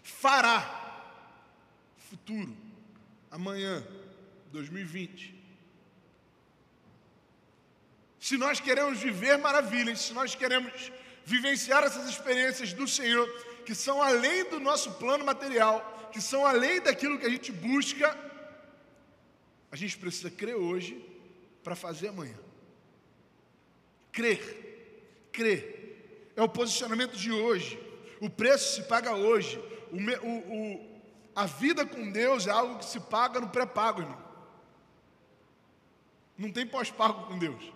fará 0.03 0.59
futuro, 1.97 2.55
amanhã, 3.31 3.83
2020. 4.51 5.33
Se 8.19 8.37
nós 8.37 8.59
queremos 8.59 8.99
viver 8.99 9.39
maravilhas, 9.39 10.01
se 10.01 10.13
nós 10.13 10.35
queremos 10.35 10.91
vivenciar 11.25 11.83
essas 11.83 12.07
experiências 12.07 12.73
do 12.73 12.87
Senhor, 12.87 13.27
que 13.65 13.73
são 13.73 13.99
além 13.99 14.47
do 14.51 14.59
nosso 14.59 14.91
plano 14.93 15.25
material, 15.25 16.09
que 16.13 16.21
são 16.21 16.45
além 16.45 16.79
daquilo 16.79 17.17
que 17.17 17.25
a 17.25 17.29
gente 17.29 17.51
busca, 17.51 18.15
a 19.71 19.75
gente 19.75 19.97
precisa 19.97 20.29
crer 20.29 20.55
hoje 20.55 21.03
para 21.63 21.75
fazer 21.75 22.09
amanhã. 22.09 22.37
Crer, 24.11 25.29
crer. 25.31 25.76
É 26.38 26.41
o 26.44 26.48
posicionamento 26.48 27.17
de 27.17 27.32
hoje. 27.32 27.77
O 28.22 28.29
preço 28.29 28.75
se 28.75 28.84
paga 28.84 29.13
hoje. 29.15 29.58
O, 29.91 29.98
o, 29.98 30.38
o, 30.56 31.01
a 31.36 31.48
vida 31.48 31.84
com 31.84 32.12
Deus 32.12 32.46
é 32.46 32.51
algo 32.51 32.77
que 32.77 32.86
se 32.86 33.00
paga 33.00 33.39
no 33.39 33.50
pré-pago, 33.50 34.01
irmão. 34.01 34.22
Não 36.38 36.51
tem 36.51 36.65
pós-pago 36.65 37.25
com 37.25 37.39
Deus. 37.39 37.74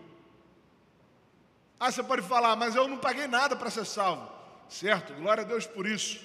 Ah, 1.80 1.92
você 1.92 2.04
pode 2.04 2.22
falar, 2.22 2.56
mas 2.56 2.76
eu 2.76 2.88
não 2.88 3.00
paguei 3.00 3.26
nada 3.26 3.56
para 3.56 3.72
ser 3.72 3.86
salvo. 3.86 4.32
Certo, 4.70 5.12
glória 5.16 5.44
a 5.44 5.48
Deus 5.48 5.66
por 5.66 5.88
isso. 5.88 6.24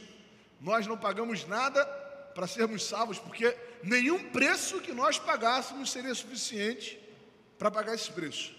Nós 0.61 0.87
não 0.87 0.99
pagamos 0.99 1.47
nada 1.47 1.87
para 2.35 2.47
sermos 2.47 2.85
salvos, 2.85 3.19
porque 3.19 3.57
nenhum 3.83 4.31
preço 4.31 4.83
que 4.83 4.93
nós 4.93 5.19
pagássemos 5.19 5.91
seria 5.91 6.15
suficiente 6.15 7.01
para 7.59 7.71
pagar 7.71 7.95
esse 7.95 8.13
preço. 8.13 8.55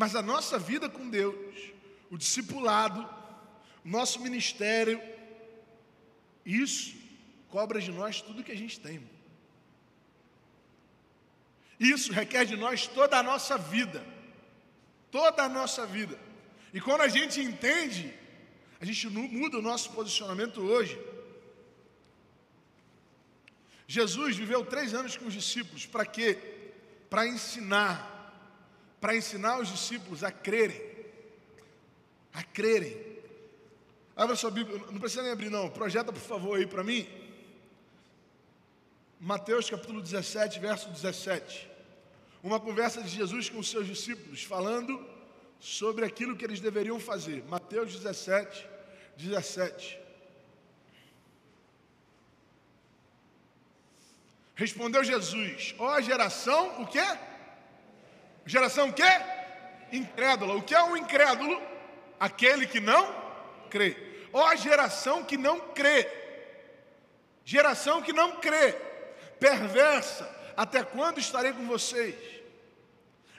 Mas 0.00 0.14
a 0.14 0.22
nossa 0.22 0.60
vida 0.60 0.88
com 0.88 1.10
Deus, 1.10 1.34
o 2.08 2.16
discipulado, 2.16 3.00
o 3.84 3.88
nosso 3.88 4.20
ministério, 4.20 5.02
isso 6.46 6.94
cobra 7.48 7.80
de 7.80 7.90
nós 7.90 8.20
tudo 8.22 8.44
que 8.44 8.52
a 8.52 8.56
gente 8.56 8.78
tem. 8.78 9.02
Isso 11.80 12.12
requer 12.12 12.44
de 12.44 12.56
nós 12.56 12.86
toda 12.86 13.18
a 13.18 13.24
nossa 13.24 13.58
vida. 13.58 14.00
Toda 15.10 15.42
a 15.42 15.48
nossa 15.48 15.84
vida. 15.84 16.16
E 16.72 16.80
quando 16.80 17.00
a 17.00 17.08
gente 17.08 17.40
entende, 17.40 18.14
a 18.80 18.84
gente 18.84 19.08
muda 19.08 19.58
o 19.58 19.62
nosso 19.62 19.90
posicionamento 19.90 20.60
hoje. 20.60 20.96
Jesus 23.88 24.36
viveu 24.36 24.64
três 24.64 24.94
anos 24.94 25.16
com 25.16 25.26
os 25.26 25.34
discípulos, 25.34 25.86
para 25.86 26.06
quê? 26.06 26.38
Para 27.10 27.26
ensinar, 27.26 28.17
para 29.00 29.16
ensinar 29.16 29.60
os 29.60 29.68
discípulos 29.68 30.24
a 30.24 30.30
crerem, 30.30 30.80
a 32.32 32.42
crerem. 32.42 32.96
Abra 34.16 34.34
sua 34.34 34.50
Bíblia, 34.50 34.78
não 34.90 34.98
precisa 34.98 35.22
nem 35.22 35.30
abrir 35.30 35.50
não, 35.50 35.70
projeta 35.70 36.12
por 36.12 36.20
favor 36.20 36.58
aí 36.58 36.66
para 36.66 36.82
mim. 36.82 37.08
Mateus 39.20 39.68
capítulo 39.68 40.00
17, 40.00 40.58
verso 40.58 40.88
17. 40.90 41.68
Uma 42.42 42.60
conversa 42.60 43.02
de 43.02 43.08
Jesus 43.08 43.48
com 43.48 43.58
os 43.58 43.70
seus 43.70 43.86
discípulos, 43.86 44.42
falando 44.42 45.04
sobre 45.60 46.04
aquilo 46.04 46.36
que 46.36 46.44
eles 46.44 46.60
deveriam 46.60 47.00
fazer. 47.00 47.44
Mateus 47.48 47.92
17, 47.92 48.66
17. 49.16 49.98
Respondeu 54.54 55.04
Jesus: 55.04 55.74
Ó 55.78 55.96
oh, 55.96 56.00
geração, 56.00 56.82
o 56.82 56.86
quê? 56.86 57.04
Geração 58.48 58.88
o 58.88 58.92
quê? 58.94 59.02
Incrédula. 59.92 60.56
O 60.56 60.62
que 60.62 60.74
é 60.74 60.82
um 60.82 60.96
incrédulo? 60.96 61.60
Aquele 62.18 62.66
que 62.66 62.80
não 62.80 63.14
crê. 63.68 63.94
Ó 64.32 64.48
oh, 64.48 64.56
geração 64.56 65.22
que 65.22 65.36
não 65.36 65.60
crê. 65.72 66.10
Geração 67.44 68.00
que 68.00 68.12
não 68.12 68.40
crê. 68.40 68.72
Perversa. 69.38 70.26
Até 70.56 70.82
quando 70.82 71.18
estarei 71.18 71.52
com 71.52 71.66
vocês? 71.66 72.16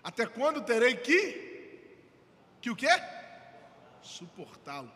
Até 0.03 0.27
quando 0.27 0.61
terei 0.61 0.95
que 0.95 1.49
que 2.61 2.69
o 2.69 2.75
quê? 2.75 2.89
Suportá-los. 4.01 4.91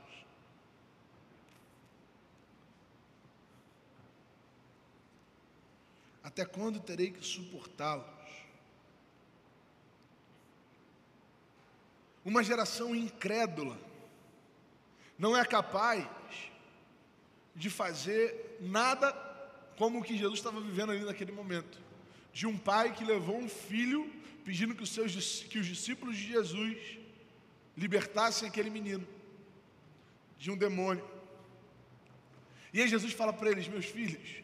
Até 6.23 6.45
quando 6.45 6.79
terei 6.79 7.11
que 7.11 7.25
suportá-los? 7.25 8.22
Uma 12.25 12.43
geração 12.43 12.95
incrédula 12.95 13.77
não 15.17 15.35
é 15.35 15.43
capaz 15.45 16.07
de 17.55 17.69
fazer 17.69 18.57
nada 18.59 19.11
como 19.77 19.99
o 19.99 20.03
que 20.03 20.17
Jesus 20.17 20.39
estava 20.39 20.59
vivendo 20.61 20.91
ali 20.91 21.03
naquele 21.03 21.31
momento. 21.31 21.77
De 22.31 22.47
um 22.47 22.57
pai 22.57 22.93
que 22.93 23.03
levou 23.03 23.37
um 23.37 23.49
filho 23.49 24.11
pedindo 24.43 24.75
que 24.75 24.83
os, 24.83 24.89
seus, 24.89 25.43
que 25.43 25.59
os 25.59 25.67
discípulos 25.67 26.17
de 26.17 26.27
Jesus 26.27 26.77
libertassem 27.77 28.47
aquele 28.47 28.69
menino 28.69 29.07
de 30.37 30.51
um 30.51 30.57
demônio. 30.57 31.07
E 32.73 32.81
aí 32.81 32.87
Jesus 32.87 33.13
fala 33.13 33.31
para 33.31 33.51
eles: 33.51 33.67
Meus 33.67 33.85
filhos, 33.85 34.43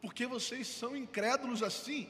por 0.00 0.14
que 0.14 0.26
vocês 0.26 0.66
são 0.66 0.96
incrédulos 0.96 1.62
assim? 1.62 2.08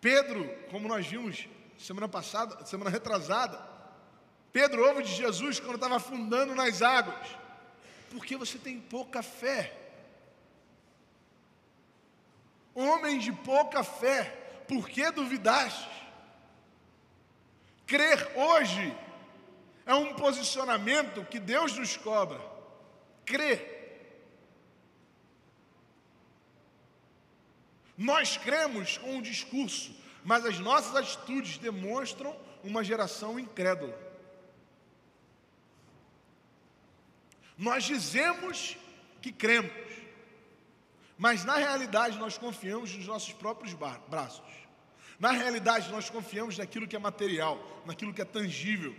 Pedro, 0.00 0.48
como 0.70 0.88
nós 0.88 1.06
vimos 1.06 1.48
semana 1.80 2.08
passada, 2.08 2.64
semana 2.66 2.90
retrasada, 2.90 3.58
Pedro 4.52 4.86
ouve 4.86 5.02
de 5.02 5.14
Jesus 5.14 5.58
quando 5.58 5.76
estava 5.76 5.96
afundando 5.96 6.54
nas 6.54 6.82
águas. 6.82 7.28
Porque 8.10 8.36
você 8.36 8.58
tem 8.58 8.80
pouca 8.80 9.22
fé. 9.22 9.76
Homem 12.74 13.18
de 13.18 13.32
pouca 13.32 13.82
fé, 13.82 14.24
por 14.68 14.88
que 14.88 15.10
duvidaste? 15.10 15.88
Crer 17.86 18.30
hoje 18.36 18.96
é 19.86 19.94
um 19.94 20.14
posicionamento 20.14 21.24
que 21.24 21.38
Deus 21.38 21.76
nos 21.76 21.96
cobra. 21.96 22.40
Crer. 23.24 23.78
Nós 27.96 28.36
cremos 28.36 28.96
com 28.98 29.18
o 29.18 29.22
discurso, 29.22 29.94
mas 30.24 30.44
as 30.44 30.58
nossas 30.58 30.94
atitudes 30.96 31.58
demonstram 31.58 32.36
uma 32.62 32.84
geração 32.84 33.38
incrédula. 33.38 33.98
Nós 37.56 37.84
dizemos 37.84 38.76
que 39.20 39.30
cremos, 39.30 39.72
mas 41.18 41.44
na 41.44 41.56
realidade 41.56 42.18
nós 42.18 42.38
confiamos 42.38 42.94
nos 42.94 43.06
nossos 43.06 43.32
próprios 43.32 43.74
braços. 43.74 44.60
Na 45.20 45.32
realidade, 45.32 45.90
nós 45.90 46.08
confiamos 46.08 46.56
naquilo 46.56 46.88
que 46.88 46.96
é 46.96 46.98
material, 46.98 47.62
naquilo 47.84 48.14
que 48.14 48.22
é 48.22 48.24
tangível. 48.24 48.96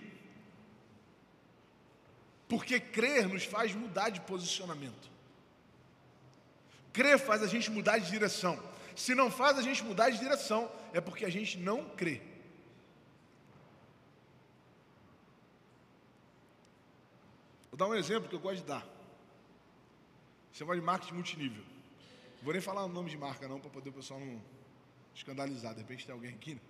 Porque 2.47 2.79
crer 2.79 3.27
nos 3.27 3.43
faz 3.43 3.73
mudar 3.73 4.09
de 4.09 4.21
posicionamento. 4.21 5.09
Crer 6.93 7.17
faz 7.17 7.41
a 7.41 7.47
gente 7.47 7.71
mudar 7.71 7.97
de 7.97 8.11
direção. 8.11 8.61
Se 9.01 9.15
não 9.15 9.31
faz 9.31 9.57
a 9.57 9.63
gente 9.63 9.83
mudar 9.83 10.11
de 10.11 10.19
direção, 10.19 10.71
é 10.93 11.01
porque 11.01 11.25
a 11.25 11.29
gente 11.35 11.57
não 11.57 11.89
crê. 11.99 12.21
Vou 17.71 17.77
dar 17.79 17.87
um 17.87 17.95
exemplo 17.95 18.29
que 18.29 18.35
eu 18.35 18.39
gosto 18.39 18.57
de 18.57 18.67
dar. 18.67 18.85
Você 20.51 20.63
vai 20.63 20.77
de 20.77 20.85
marketing 20.85 21.15
multinível. 21.15 21.63
Não 21.63 22.43
vou 22.43 22.53
nem 22.53 22.61
falar 22.61 22.85
o 22.85 22.89
nome 22.89 23.09
de 23.09 23.17
marca 23.17 23.47
não, 23.47 23.59
para 23.59 23.71
poder 23.71 23.89
o 23.89 23.93
pessoal 23.93 24.19
não 24.19 24.39
escandalizado. 25.15 25.73
De 25.73 25.81
repente 25.81 26.05
tem 26.05 26.13
alguém 26.13 26.35
aqui. 26.35 26.53
Né? 26.53 26.61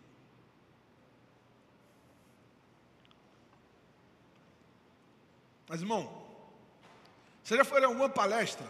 Mas, 5.68 5.82
irmão, 5.82 6.04
você 7.44 7.58
já 7.58 7.66
foi 7.66 7.84
a 7.84 7.88
alguma 7.88 8.08
palestra 8.08 8.68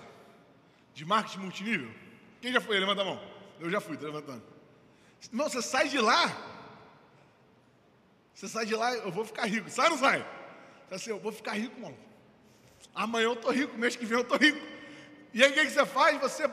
de 0.95 1.05
marketing 1.05 1.41
multinível? 1.41 1.93
Quem 2.41 2.51
já 2.51 2.59
foi? 2.59 2.79
Levanta 2.79 3.03
a 3.03 3.05
mão. 3.05 3.30
Eu 3.61 3.69
já 3.69 3.79
fui, 3.79 3.93
estou 3.93 4.09
levantando. 4.09 4.43
Não, 5.31 5.47
você 5.47 5.61
sai 5.61 5.87
de 5.87 5.99
lá. 5.99 6.35
Você 8.33 8.47
sai 8.47 8.65
de 8.65 8.75
lá, 8.75 8.91
eu 8.95 9.11
vou 9.11 9.23
ficar 9.23 9.45
rico. 9.45 9.69
Sai 9.69 9.85
ou 9.85 9.91
não 9.91 9.97
sai? 9.99 10.27
Você 10.89 10.95
assim, 10.95 11.09
eu 11.11 11.19
vou 11.19 11.31
ficar 11.31 11.53
rico, 11.53 11.79
mano. 11.79 11.97
Amanhã 12.95 13.25
eu 13.25 13.33
estou 13.33 13.51
rico, 13.51 13.77
mês 13.77 13.95
que 13.95 14.03
vem 14.03 14.17
eu 14.17 14.23
estou 14.23 14.37
rico. 14.37 14.59
E 15.31 15.43
aí 15.43 15.51
o 15.51 15.53
que 15.53 15.69
você 15.69 15.85
faz? 15.85 16.19
Você 16.19 16.49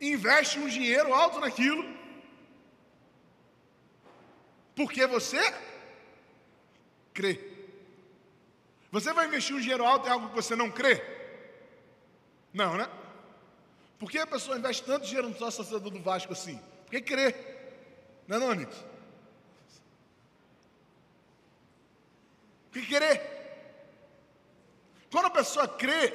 investe 0.00 0.58
um 0.58 0.68
dinheiro 0.68 1.12
alto 1.12 1.38
naquilo, 1.38 1.84
porque 4.74 5.06
você 5.06 5.38
crê. 7.12 7.38
Você 8.90 9.12
vai 9.12 9.26
investir 9.26 9.54
um 9.54 9.60
dinheiro 9.60 9.84
alto 9.84 10.08
em 10.08 10.10
algo 10.10 10.30
que 10.30 10.34
você 10.34 10.56
não 10.56 10.70
crê? 10.70 11.02
Não, 12.54 12.76
né? 12.78 12.88
Por 13.98 14.10
que 14.10 14.18
a 14.18 14.26
pessoa 14.26 14.58
investe 14.58 14.82
tanto 14.82 15.06
dinheiro 15.06 15.28
no 15.28 15.36
sócio 15.36 15.64
torcedor 15.64 15.90
do 15.90 16.00
Vasco 16.00 16.32
assim? 16.32 16.60
Porque 16.84 17.00
crê. 17.00 17.34
Não 18.26 18.36
é 18.36 18.40
não, 18.40 18.48
Onyx? 18.48 18.84
Porque 22.70 22.86
crê. 22.86 23.34
pessoa 25.34 25.66
crê, 25.66 26.14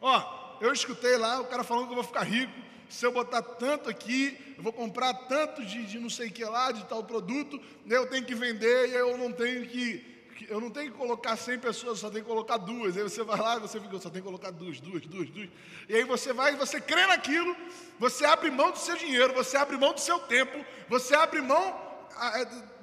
ó, 0.00 0.56
eu 0.60 0.72
escutei 0.72 1.16
lá 1.18 1.40
o 1.40 1.44
cara 1.44 1.62
falando 1.62 1.84
que 1.84 1.92
eu 1.92 1.96
vou 1.96 2.04
ficar 2.04 2.22
rico, 2.22 2.52
se 2.88 3.04
eu 3.04 3.12
botar 3.12 3.42
tanto 3.42 3.90
aqui, 3.90 4.54
eu 4.56 4.62
vou 4.62 4.72
comprar 4.72 5.12
tanto 5.12 5.64
de, 5.64 5.84
de 5.84 5.98
não 5.98 6.08
sei 6.08 6.28
o 6.28 6.32
que 6.32 6.44
lá, 6.44 6.72
de 6.72 6.84
tal 6.86 7.04
produto, 7.04 7.60
eu 7.86 8.06
tenho 8.06 8.24
que 8.24 8.34
vender 8.34 8.88
e 8.88 8.94
eu 8.94 9.18
não 9.18 9.30
tenho 9.30 9.66
que 9.68 10.15
eu 10.44 10.60
não 10.60 10.70
tenho 10.70 10.92
que 10.92 10.98
colocar 10.98 11.36
100 11.36 11.58
pessoas, 11.58 11.98
só 11.98 12.10
tenho 12.10 12.24
que 12.24 12.28
colocar 12.28 12.56
duas. 12.58 12.96
Aí 12.96 13.02
você 13.02 13.22
vai 13.22 13.38
lá 13.38 13.56
e 13.56 13.60
você 13.60 13.80
fica, 13.80 13.98
só 13.98 14.10
tenho 14.10 14.22
que 14.24 14.28
colocar 14.28 14.50
duas, 14.50 14.80
duas, 14.80 15.02
duas, 15.06 15.30
duas. 15.30 15.48
E 15.88 15.96
aí 15.96 16.04
você 16.04 16.32
vai 16.32 16.52
e 16.52 16.56
você 16.56 16.80
crê 16.80 17.06
naquilo, 17.06 17.56
você 17.98 18.24
abre 18.24 18.50
mão 18.50 18.70
do 18.70 18.78
seu 18.78 18.96
dinheiro, 18.96 19.32
você 19.32 19.56
abre 19.56 19.76
mão 19.76 19.92
do 19.92 20.00
seu 20.00 20.18
tempo, 20.20 20.64
você 20.88 21.14
abre 21.14 21.40
mão 21.40 21.84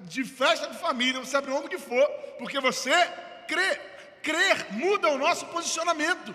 de 0.02 0.24
festa 0.24 0.68
de 0.68 0.78
família, 0.78 1.20
você 1.20 1.38
abre 1.38 1.52
mão 1.52 1.62
do 1.62 1.70
que 1.70 1.78
for, 1.78 2.08
porque 2.38 2.60
você 2.60 2.94
crê. 3.48 3.94
Crer 4.24 4.72
muda 4.72 5.10
o 5.10 5.18
nosso 5.18 5.46
posicionamento. 5.48 6.34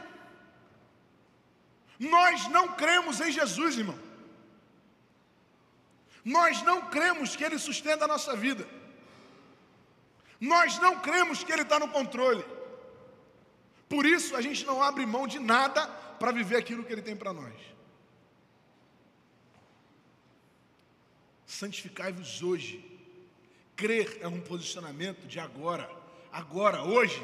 Nós 1.99 2.47
não 2.49 2.69
cremos 2.75 3.19
em 3.19 3.33
Jesus, 3.33 3.79
irmão. 3.79 3.99
Nós 6.23 6.63
não 6.63 6.83
cremos 6.83 7.35
que 7.35 7.43
Ele 7.43 7.59
sustenta 7.59 8.05
a 8.05 8.09
nossa 8.09 8.37
vida. 8.37 8.69
Nós 10.41 10.79
não 10.79 11.01
cremos 11.01 11.43
que 11.43 11.53
Ele 11.53 11.63
está 11.63 11.79
no 11.79 11.89
controle. 11.89 12.45
Por 13.89 14.05
isso 14.05 14.37
a 14.37 14.41
gente 14.41 14.65
não 14.65 14.83
abre 14.83 15.05
mão 15.07 15.27
de 15.27 15.39
nada 15.39 15.87
para 16.19 16.31
viver 16.31 16.57
aquilo 16.57 16.85
que 16.85 16.93
Ele 16.93 17.03
tem 17.03 17.17
para 17.17 17.33
nós. 17.33 17.55
Santificai-vos 21.47 22.43
hoje. 22.43 22.85
Crer 23.75 24.19
é 24.21 24.29
um 24.29 24.41
posicionamento 24.41 25.27
de 25.27 25.41
agora, 25.41 25.89
agora, 26.33 26.83
hoje. 26.83 27.21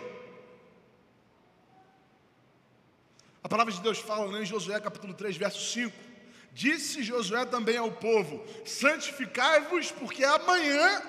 A 3.43 3.49
palavra 3.49 3.73
de 3.73 3.81
Deus 3.81 3.99
fala 3.99 4.33
né, 4.33 4.43
em 4.43 4.47
Josué 4.47 4.81
capítulo 4.81 5.13
3, 5.13 5.37
verso 5.37 5.61
5. 5.73 5.95
Disse 6.53 7.03
Josué 7.03 7.45
também 7.45 7.77
ao 7.77 7.93
povo: 7.93 8.43
Santificai-vos, 8.65 9.91
porque 9.91 10.25
amanhã 10.25 11.03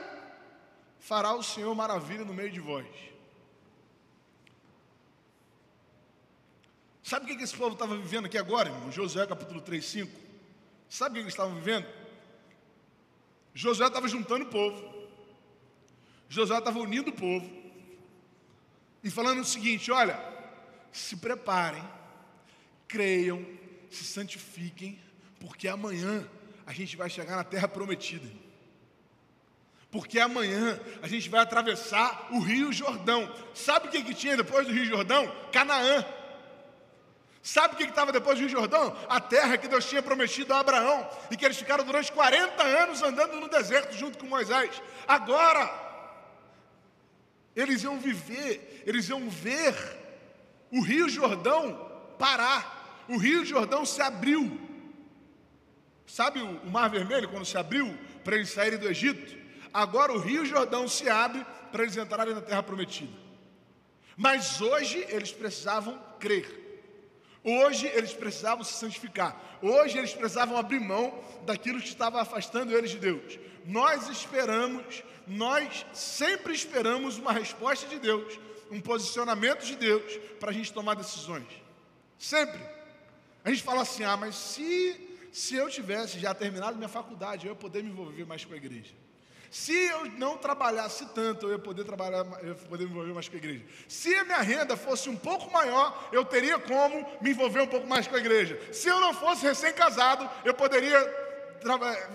fará 1.05 1.35
o 1.35 1.43
Senhor 1.43 1.74
maravilha 1.75 2.25
no 2.25 2.33
meio 2.33 2.51
de 2.51 2.59
vós. 2.59 2.88
Sabe 7.03 7.31
o 7.31 7.38
que 7.38 7.43
esse 7.43 7.55
povo 7.55 7.74
estava 7.74 7.95
vivendo 7.95 8.25
aqui 8.25 8.39
agora, 8.39 8.69
irmão? 8.69 8.91
Josué 8.91 9.27
capítulo 9.27 9.62
3, 9.62 9.85
5. 9.85 10.12
Sabe 10.89 11.12
o 11.12 11.13
que 11.13 11.19
eles 11.19 11.33
estavam 11.33 11.53
vivendo? 11.53 11.88
Josué 13.53 13.85
estava 13.85 14.07
juntando 14.07 14.45
o 14.45 14.50
povo. 14.50 15.07
Josué 16.27 16.57
estava 16.57 16.79
unindo 16.79 17.12
o 17.12 17.13
povo. 17.13 17.47
E 19.03 19.12
falando 19.12 19.41
o 19.41 19.45
seguinte: 19.45 19.91
olha, 19.91 20.19
se 20.91 21.17
preparem, 21.17 21.88
creiam, 22.88 23.45
se 23.91 24.03
santifiquem, 24.05 25.00
porque 25.39 25.67
amanhã 25.67 26.27
a 26.65 26.74
gente 26.74 26.97
vai 26.97 27.12
chegar 27.12 27.35
na 27.35 27.43
terra 27.43 27.67
prometida. 27.67 28.45
Porque 29.96 30.20
amanhã 30.20 30.78
a 31.02 31.08
gente 31.08 31.30
vai 31.30 31.40
atravessar 31.40 32.28
o 32.30 32.40
Rio 32.40 32.74
Jordão. 32.74 33.34
Sabe 33.54 33.88
o 33.88 33.90
que, 33.90 34.04
que 34.04 34.14
tinha 34.14 34.36
depois 34.36 34.68
do 34.68 34.74
Rio 34.74 34.84
Jordão? 34.84 35.34
Canaã. 35.54 36.04
Sabe 37.42 37.75
o 37.75 37.78
que 37.78 37.86
estava 37.86 38.12
depois 38.12 38.38
do 38.38 38.42
Rio 38.42 38.50
Jordão? 38.50 38.94
A 39.08 39.22
terra 39.22 39.58
que 39.58 39.70
Deus 39.70 39.86
tinha 39.86 40.04
prometido 40.04 40.54
a 40.54 40.60
Abraão 40.60 41.10
e 41.32 41.38
que 41.38 41.46
eles 41.46 41.56
ficaram 41.56 41.86
durante 41.86 42.12
40 42.12 42.62
anos 42.62 43.02
andando 43.02 43.40
no 43.40 43.48
deserto 43.48 43.96
junto 43.96 44.18
com 44.18 44.25
Moisés. 44.25 44.82
Agora, 45.08 45.74
eles 47.56 47.82
iam 47.82 47.98
viver, 47.98 48.84
eles 48.86 49.08
iam 49.08 49.30
ver 49.30 49.74
o 50.74 50.82
Rio 50.82 51.08
Jordão 51.08 51.90
parar. 52.20 53.06
O 53.08 53.16
Rio 53.16 53.46
Jordão 53.46 53.86
se 53.86 54.01
abriu. 54.01 54.60
Sabe 56.05 56.42
o 56.42 56.70
Mar 56.70 56.90
Vermelho 56.90 57.29
quando 57.29 57.46
se 57.46 57.58
abriu 57.58 57.98
para 58.25 58.36
eles 58.36 58.50
saírem 58.50 58.77
do 58.77 58.90
Egito? 58.90 59.45
Agora 59.75 60.14
o 60.14 60.18
Rio 60.18 60.46
Jordão 60.46 60.88
se 60.88 61.09
abre 61.09 61.46
para 61.70 61.83
eles 61.83 61.98
entrarem 61.98 62.33
na 62.33 62.40
terra 62.40 62.64
prometida. 62.64 63.11
Mas 64.16 64.61
hoje 64.61 65.05
eles 65.09 65.33
precisavam 65.33 66.01
crer. 66.18 66.64
Hoje 67.44 67.85
eles 67.88 68.14
precisavam 68.14 68.64
se 68.64 68.72
santificar. 68.72 69.38
Hoje 69.61 69.98
eles 69.98 70.14
precisavam 70.14 70.55
abrir 70.55 70.79
mão 70.79 71.22
daquilo 71.46 71.81
que 71.81 71.90
estava 71.90 72.22
afastando 72.22 72.74
eles 72.74 72.92
de 72.92 73.00
Deus. 73.00 73.38
Nós 73.66 74.07
esperamos, 74.07 75.03
nós 75.27 75.85
sempre 75.92 76.53
esperamos 76.53 77.18
uma 77.18 77.33
resposta 77.33 77.85
de 77.85 78.00
Deus, 78.00 78.40
um 78.72 78.79
posicionamento 78.79 79.66
de 79.66 79.75
Deus 79.75 80.16
para 80.40 80.51
a 80.51 80.53
gente 80.53 80.72
tomar 80.72 80.96
decisões. 80.96 81.50
Sempre. 82.18 82.61
A 83.44 83.50
gente 83.50 83.61
fala 83.61 83.81
assim: 83.81 84.05
ah, 84.05 84.16
mas 84.16 84.35
se, 84.35 85.20
se 85.33 85.53
eu 85.53 85.70
tivesse 85.70 86.18
já 86.18 86.33
terminado 86.33 86.77
minha 86.77 86.88
faculdade, 86.88 87.46
eu 87.46 87.51
ia 87.51 87.59
poder 87.59 87.83
me 87.83 87.90
envolver 87.90 88.24
mais 88.24 88.46
com 88.46 88.53
a 88.53 88.57
igreja. 88.57 89.03
Se 89.55 89.74
eu 89.74 90.03
não 90.18 90.37
trabalhasse 90.37 91.05
tanto, 91.15 91.46
eu 91.46 91.53
ia 91.53 91.59
poder 91.59 91.85
trabalhar, 91.85 92.25
eu 92.41 92.50
ia 92.50 92.55
poder 92.55 92.83
me 92.83 92.91
envolver 92.91 93.13
mais 93.13 93.29
com 93.29 93.35
a 93.35 93.37
igreja. 93.37 93.63
Se 93.87 94.13
a 94.13 94.25
minha 94.25 94.41
renda 94.41 94.75
fosse 94.75 95.07
um 95.07 95.15
pouco 95.15 95.50
maior, 95.50 96.09
eu 96.11 96.25
teria 96.25 96.59
como 96.59 97.07
me 97.22 97.29
envolver 97.29 97.61
um 97.61 97.68
pouco 97.68 97.87
mais 97.87 98.05
com 98.05 98.18
a 98.18 98.20
igreja. 98.20 98.59
Se 98.74 98.89
eu 98.89 99.00
não 99.00 99.13
fosse 99.13 99.44
recém-casado, 99.44 100.29
eu 100.44 100.53
poderia 100.53 101.00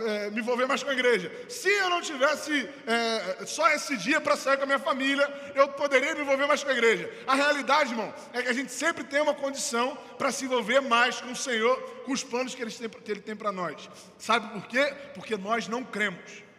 é, 0.06 0.30
me 0.30 0.40
envolver 0.40 0.66
mais 0.66 0.82
com 0.82 0.90
a 0.90 0.92
igreja. 0.92 1.32
Se 1.48 1.70
eu 1.70 1.88
não 1.88 2.02
tivesse 2.02 2.68
é, 2.86 3.46
só 3.46 3.70
esse 3.70 3.96
dia 3.96 4.20
para 4.20 4.36
sair 4.36 4.58
com 4.58 4.64
a 4.64 4.66
minha 4.66 4.78
família, 4.78 5.26
eu 5.54 5.66
poderia 5.68 6.14
me 6.14 6.20
envolver 6.20 6.46
mais 6.46 6.62
com 6.62 6.68
a 6.68 6.74
igreja. 6.74 7.10
A 7.26 7.34
realidade, 7.34 7.92
irmão, 7.92 8.12
é 8.34 8.42
que 8.42 8.50
a 8.50 8.52
gente 8.52 8.70
sempre 8.70 9.02
tem 9.02 9.22
uma 9.22 9.34
condição 9.34 9.96
para 10.18 10.30
se 10.30 10.44
envolver 10.44 10.80
mais 10.80 11.22
com 11.22 11.32
o 11.32 11.36
Senhor, 11.36 11.74
com 12.04 12.12
os 12.12 12.22
planos 12.22 12.54
que 12.54 12.60
Ele 12.60 12.70
tem, 12.70 12.88
que 12.90 13.10
ele 13.10 13.22
tem 13.22 13.34
para 13.34 13.50
nós. 13.50 13.88
Sabe 14.18 14.46
por 14.52 14.68
quê? 14.68 14.92
Porque 15.14 15.38
nós 15.38 15.66
não 15.68 15.82
cremos. 15.82 16.49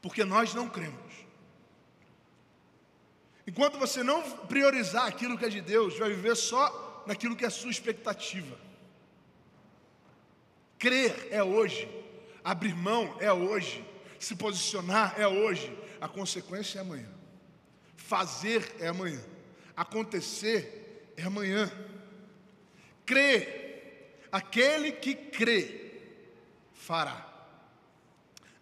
Porque 0.00 0.24
nós 0.24 0.54
não 0.54 0.68
cremos. 0.68 1.08
Enquanto 3.46 3.78
você 3.78 4.02
não 4.02 4.22
priorizar 4.46 5.06
aquilo 5.06 5.38
que 5.38 5.44
é 5.46 5.48
de 5.48 5.62
Deus, 5.62 5.98
vai 5.98 6.10
viver 6.10 6.36
só 6.36 7.02
naquilo 7.06 7.34
que 7.34 7.46
é 7.46 7.50
sua 7.50 7.70
expectativa. 7.70 8.58
Crer 10.78 11.28
é 11.30 11.42
hoje, 11.42 11.88
abrir 12.44 12.74
mão 12.74 13.16
é 13.20 13.32
hoje, 13.32 13.82
se 14.20 14.36
posicionar 14.36 15.14
é 15.18 15.26
hoje, 15.26 15.76
a 15.98 16.06
consequência 16.06 16.78
é 16.78 16.82
amanhã. 16.82 17.08
Fazer 17.96 18.70
é 18.78 18.88
amanhã, 18.88 19.24
acontecer 19.74 21.12
é 21.16 21.22
amanhã. 21.22 21.72
Crer, 23.06 24.28
aquele 24.30 24.92
que 24.92 25.14
crê, 25.14 26.02
fará. 26.74 27.26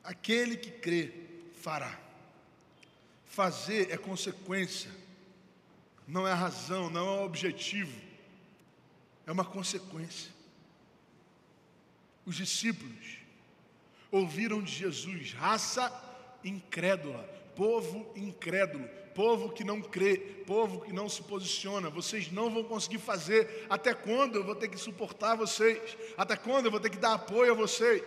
Aquele 0.05 0.57
que 0.57 0.71
crê, 0.71 1.26
fará. 1.67 1.99
Fazer 3.25 3.91
é 3.91 3.97
consequência, 3.97 4.89
não 6.07 6.25
é 6.25 6.33
razão, 6.33 6.89
não 6.89 7.09
é 7.09 7.25
objetivo, 7.25 8.01
é 9.27 9.33
uma 9.33 9.45
consequência. 9.45 10.31
Os 12.25 12.37
discípulos 12.37 13.19
ouviram 14.13 14.63
de 14.63 14.71
Jesus, 14.71 15.33
raça 15.33 15.93
incrédula, 16.45 17.25
povo 17.57 18.13
incrédulo, 18.15 18.89
povo 19.13 19.51
que 19.51 19.65
não 19.65 19.83
crê, 19.83 20.19
povo 20.47 20.83
que 20.83 20.93
não 20.93 21.09
se 21.09 21.21
posiciona. 21.21 21.91
Vocês 21.91 22.31
não 22.31 22.49
vão 22.49 22.63
conseguir 22.63 22.99
fazer. 22.99 23.67
Até 23.69 23.93
quando 23.93 24.37
eu 24.37 24.45
vou 24.45 24.55
ter 24.55 24.69
que 24.69 24.79
suportar 24.79 25.35
vocês? 25.35 25.99
Até 26.17 26.37
quando 26.37 26.67
eu 26.67 26.71
vou 26.71 26.79
ter 26.79 26.91
que 26.91 26.97
dar 26.97 27.15
apoio 27.15 27.51
a 27.51 27.57
vocês? 27.57 28.05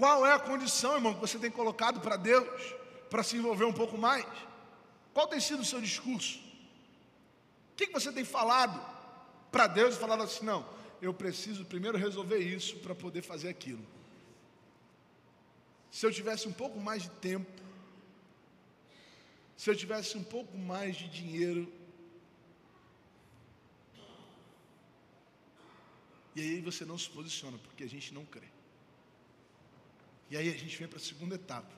Qual 0.00 0.26
é 0.26 0.32
a 0.32 0.38
condição, 0.38 0.94
irmão, 0.94 1.12
que 1.12 1.20
você 1.20 1.38
tem 1.38 1.50
colocado 1.50 2.00
para 2.00 2.16
Deus 2.16 2.48
para 3.10 3.22
se 3.22 3.36
envolver 3.36 3.66
um 3.66 3.72
pouco 3.80 3.98
mais? 3.98 4.24
Qual 5.12 5.28
tem 5.28 5.38
sido 5.38 5.60
o 5.60 5.64
seu 5.64 5.78
discurso? 5.78 6.38
O 7.72 7.76
que 7.76 7.84
você 7.92 8.10
tem 8.10 8.24
falado 8.24 8.80
para 9.52 9.66
Deus 9.66 9.94
e 9.94 9.98
falado 9.98 10.22
assim, 10.22 10.46
não, 10.46 10.66
eu 11.02 11.12
preciso 11.12 11.66
primeiro 11.66 11.98
resolver 11.98 12.38
isso 12.38 12.76
para 12.78 12.94
poder 12.94 13.20
fazer 13.20 13.50
aquilo. 13.50 13.86
Se 15.90 16.06
eu 16.06 16.10
tivesse 16.10 16.48
um 16.48 16.52
pouco 16.52 16.80
mais 16.80 17.02
de 17.02 17.10
tempo, 17.10 17.60
se 19.54 19.68
eu 19.68 19.76
tivesse 19.76 20.16
um 20.16 20.24
pouco 20.24 20.56
mais 20.56 20.96
de 20.96 21.10
dinheiro, 21.10 21.70
e 26.34 26.40
aí 26.40 26.60
você 26.62 26.86
não 26.86 26.96
se 26.96 27.10
posiciona, 27.10 27.58
porque 27.58 27.84
a 27.84 27.88
gente 27.88 28.14
não 28.14 28.24
crê. 28.24 28.48
E 30.30 30.36
aí 30.36 30.48
a 30.48 30.56
gente 30.56 30.76
vem 30.78 30.86
para 30.86 30.98
a 30.98 31.02
segunda 31.02 31.34
etapa. 31.34 31.74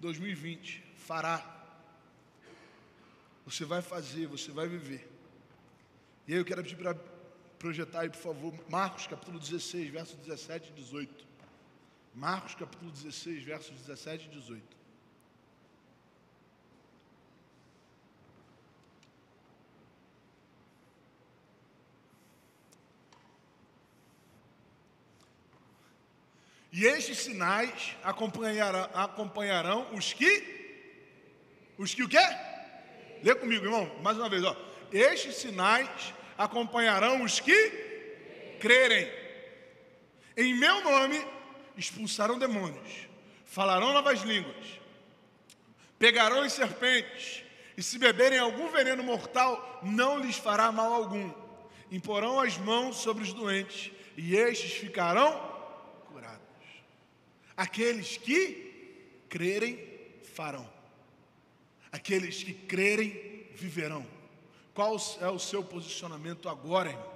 2020, 0.00 0.82
fará. 0.96 1.50
Você 3.44 3.64
vai 3.64 3.82
fazer, 3.82 4.26
você 4.26 4.50
vai 4.50 4.66
viver. 4.66 5.06
E 6.26 6.32
aí 6.32 6.38
eu 6.38 6.44
quero 6.44 6.62
pedir 6.62 6.76
para 6.76 6.94
projetar 7.58 8.00
aí, 8.00 8.10
por 8.10 8.18
favor, 8.18 8.54
Marcos 8.68 9.06
capítulo 9.06 9.38
16, 9.38 9.90
versos 9.90 10.16
17 10.16 10.70
e 10.70 10.72
18. 10.72 11.26
Marcos 12.14 12.54
capítulo 12.54 12.90
16, 12.90 13.42
versos 13.44 13.76
17 13.80 14.26
e 14.26 14.28
18. 14.30 14.76
E 26.76 26.86
estes 26.86 27.18
sinais 27.18 27.96
acompanharão, 28.02 28.90
acompanharão 28.92 29.86
os 29.92 30.12
que? 30.12 30.42
Os 31.78 31.94
que 31.94 32.02
o 32.02 32.08
quê? 32.08 32.18
Lê 33.22 33.32
comigo, 33.36 33.64
irmão, 33.64 33.88
mais 34.02 34.18
uma 34.18 34.28
vez, 34.28 34.42
ó. 34.42 34.56
Estes 34.90 35.36
sinais 35.36 35.88
acompanharão 36.36 37.22
os 37.22 37.38
que 37.38 38.56
crerem. 38.58 39.08
Em 40.36 40.52
meu 40.52 40.82
nome 40.82 41.24
expulsarão 41.76 42.40
demônios, 42.40 43.06
falarão 43.44 43.92
novas 43.92 44.22
línguas, 44.22 44.80
pegarão 45.96 46.44
em 46.44 46.48
serpentes, 46.48 47.44
e 47.76 47.84
se 47.84 48.00
beberem 48.00 48.40
algum 48.40 48.68
veneno 48.68 49.04
mortal, 49.04 49.78
não 49.80 50.18
lhes 50.18 50.38
fará 50.38 50.72
mal 50.72 50.92
algum. 50.92 51.32
Imporão 51.88 52.40
as 52.40 52.58
mãos 52.58 52.96
sobre 52.96 53.22
os 53.22 53.32
doentes, 53.32 53.92
e 54.16 54.34
estes 54.34 54.72
ficarão. 54.72 55.53
Aqueles 57.56 58.16
que 58.16 59.24
crerem 59.28 59.78
farão. 60.34 60.68
Aqueles 61.92 62.42
que 62.42 62.52
crerem 62.52 63.46
viverão. 63.54 64.06
Qual 64.72 64.96
é 65.20 65.28
o 65.28 65.38
seu 65.38 65.62
posicionamento 65.62 66.48
agora, 66.48 66.90
irmão? 66.90 67.14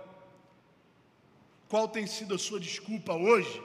Qual 1.68 1.88
tem 1.88 2.07
sido 2.07 2.35
a 2.35 2.38
sua 2.38 2.59
desculpa 2.59 3.12
hoje? 3.12 3.62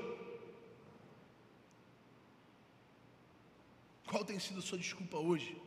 Qual 4.07 4.25
tem 4.25 4.39
sido 4.39 4.59
a 4.59 4.61
sua 4.61 4.77
desculpa 4.77 5.17
hoje? 5.17 5.59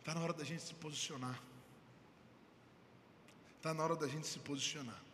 Está 0.00 0.14
na 0.14 0.22
hora 0.22 0.32
da 0.32 0.44
gente 0.44 0.62
se 0.62 0.74
posicionar. 0.74 1.40
Está 3.56 3.72
na 3.72 3.84
hora 3.84 3.94
da 3.94 4.08
gente 4.08 4.26
se 4.26 4.38
posicionar. 4.40 5.09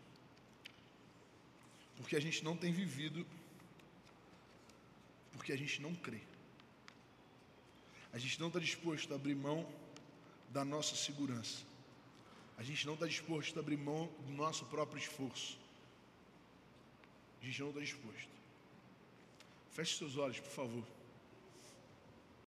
Porque 1.97 2.17
a 2.17 2.21
gente 2.21 2.45
não 2.45 2.57
tem 2.57 2.73
vivido, 2.73 3.27
porque 5.33 5.53
a 5.53 5.57
gente 5.57 5.81
não 5.81 5.95
crê. 5.95 6.21
A 8.13 8.19
gente 8.19 8.41
não 8.41 8.49
está 8.49 8.59
disposto 8.59 9.13
a 9.13 9.17
abrir 9.17 9.35
mão 9.35 9.69
da 10.51 10.65
nossa 10.65 10.95
segurança. 10.97 11.65
A 12.57 12.63
gente 12.63 12.87
não 12.87 12.95
está 12.95 13.07
disposto 13.07 13.57
a 13.57 13.61
abrir 13.61 13.77
mão 13.77 14.11
do 14.27 14.33
nosso 14.33 14.65
próprio 14.67 14.99
esforço. 14.99 15.59
A 17.43 17.45
gente 17.45 17.61
não 17.61 17.69
está 17.69 17.81
disposto. 17.81 18.31
Feche 19.73 19.99
seus 19.99 20.17
olhos, 20.17 20.41
por 20.41 20.51
favor. 20.51 20.96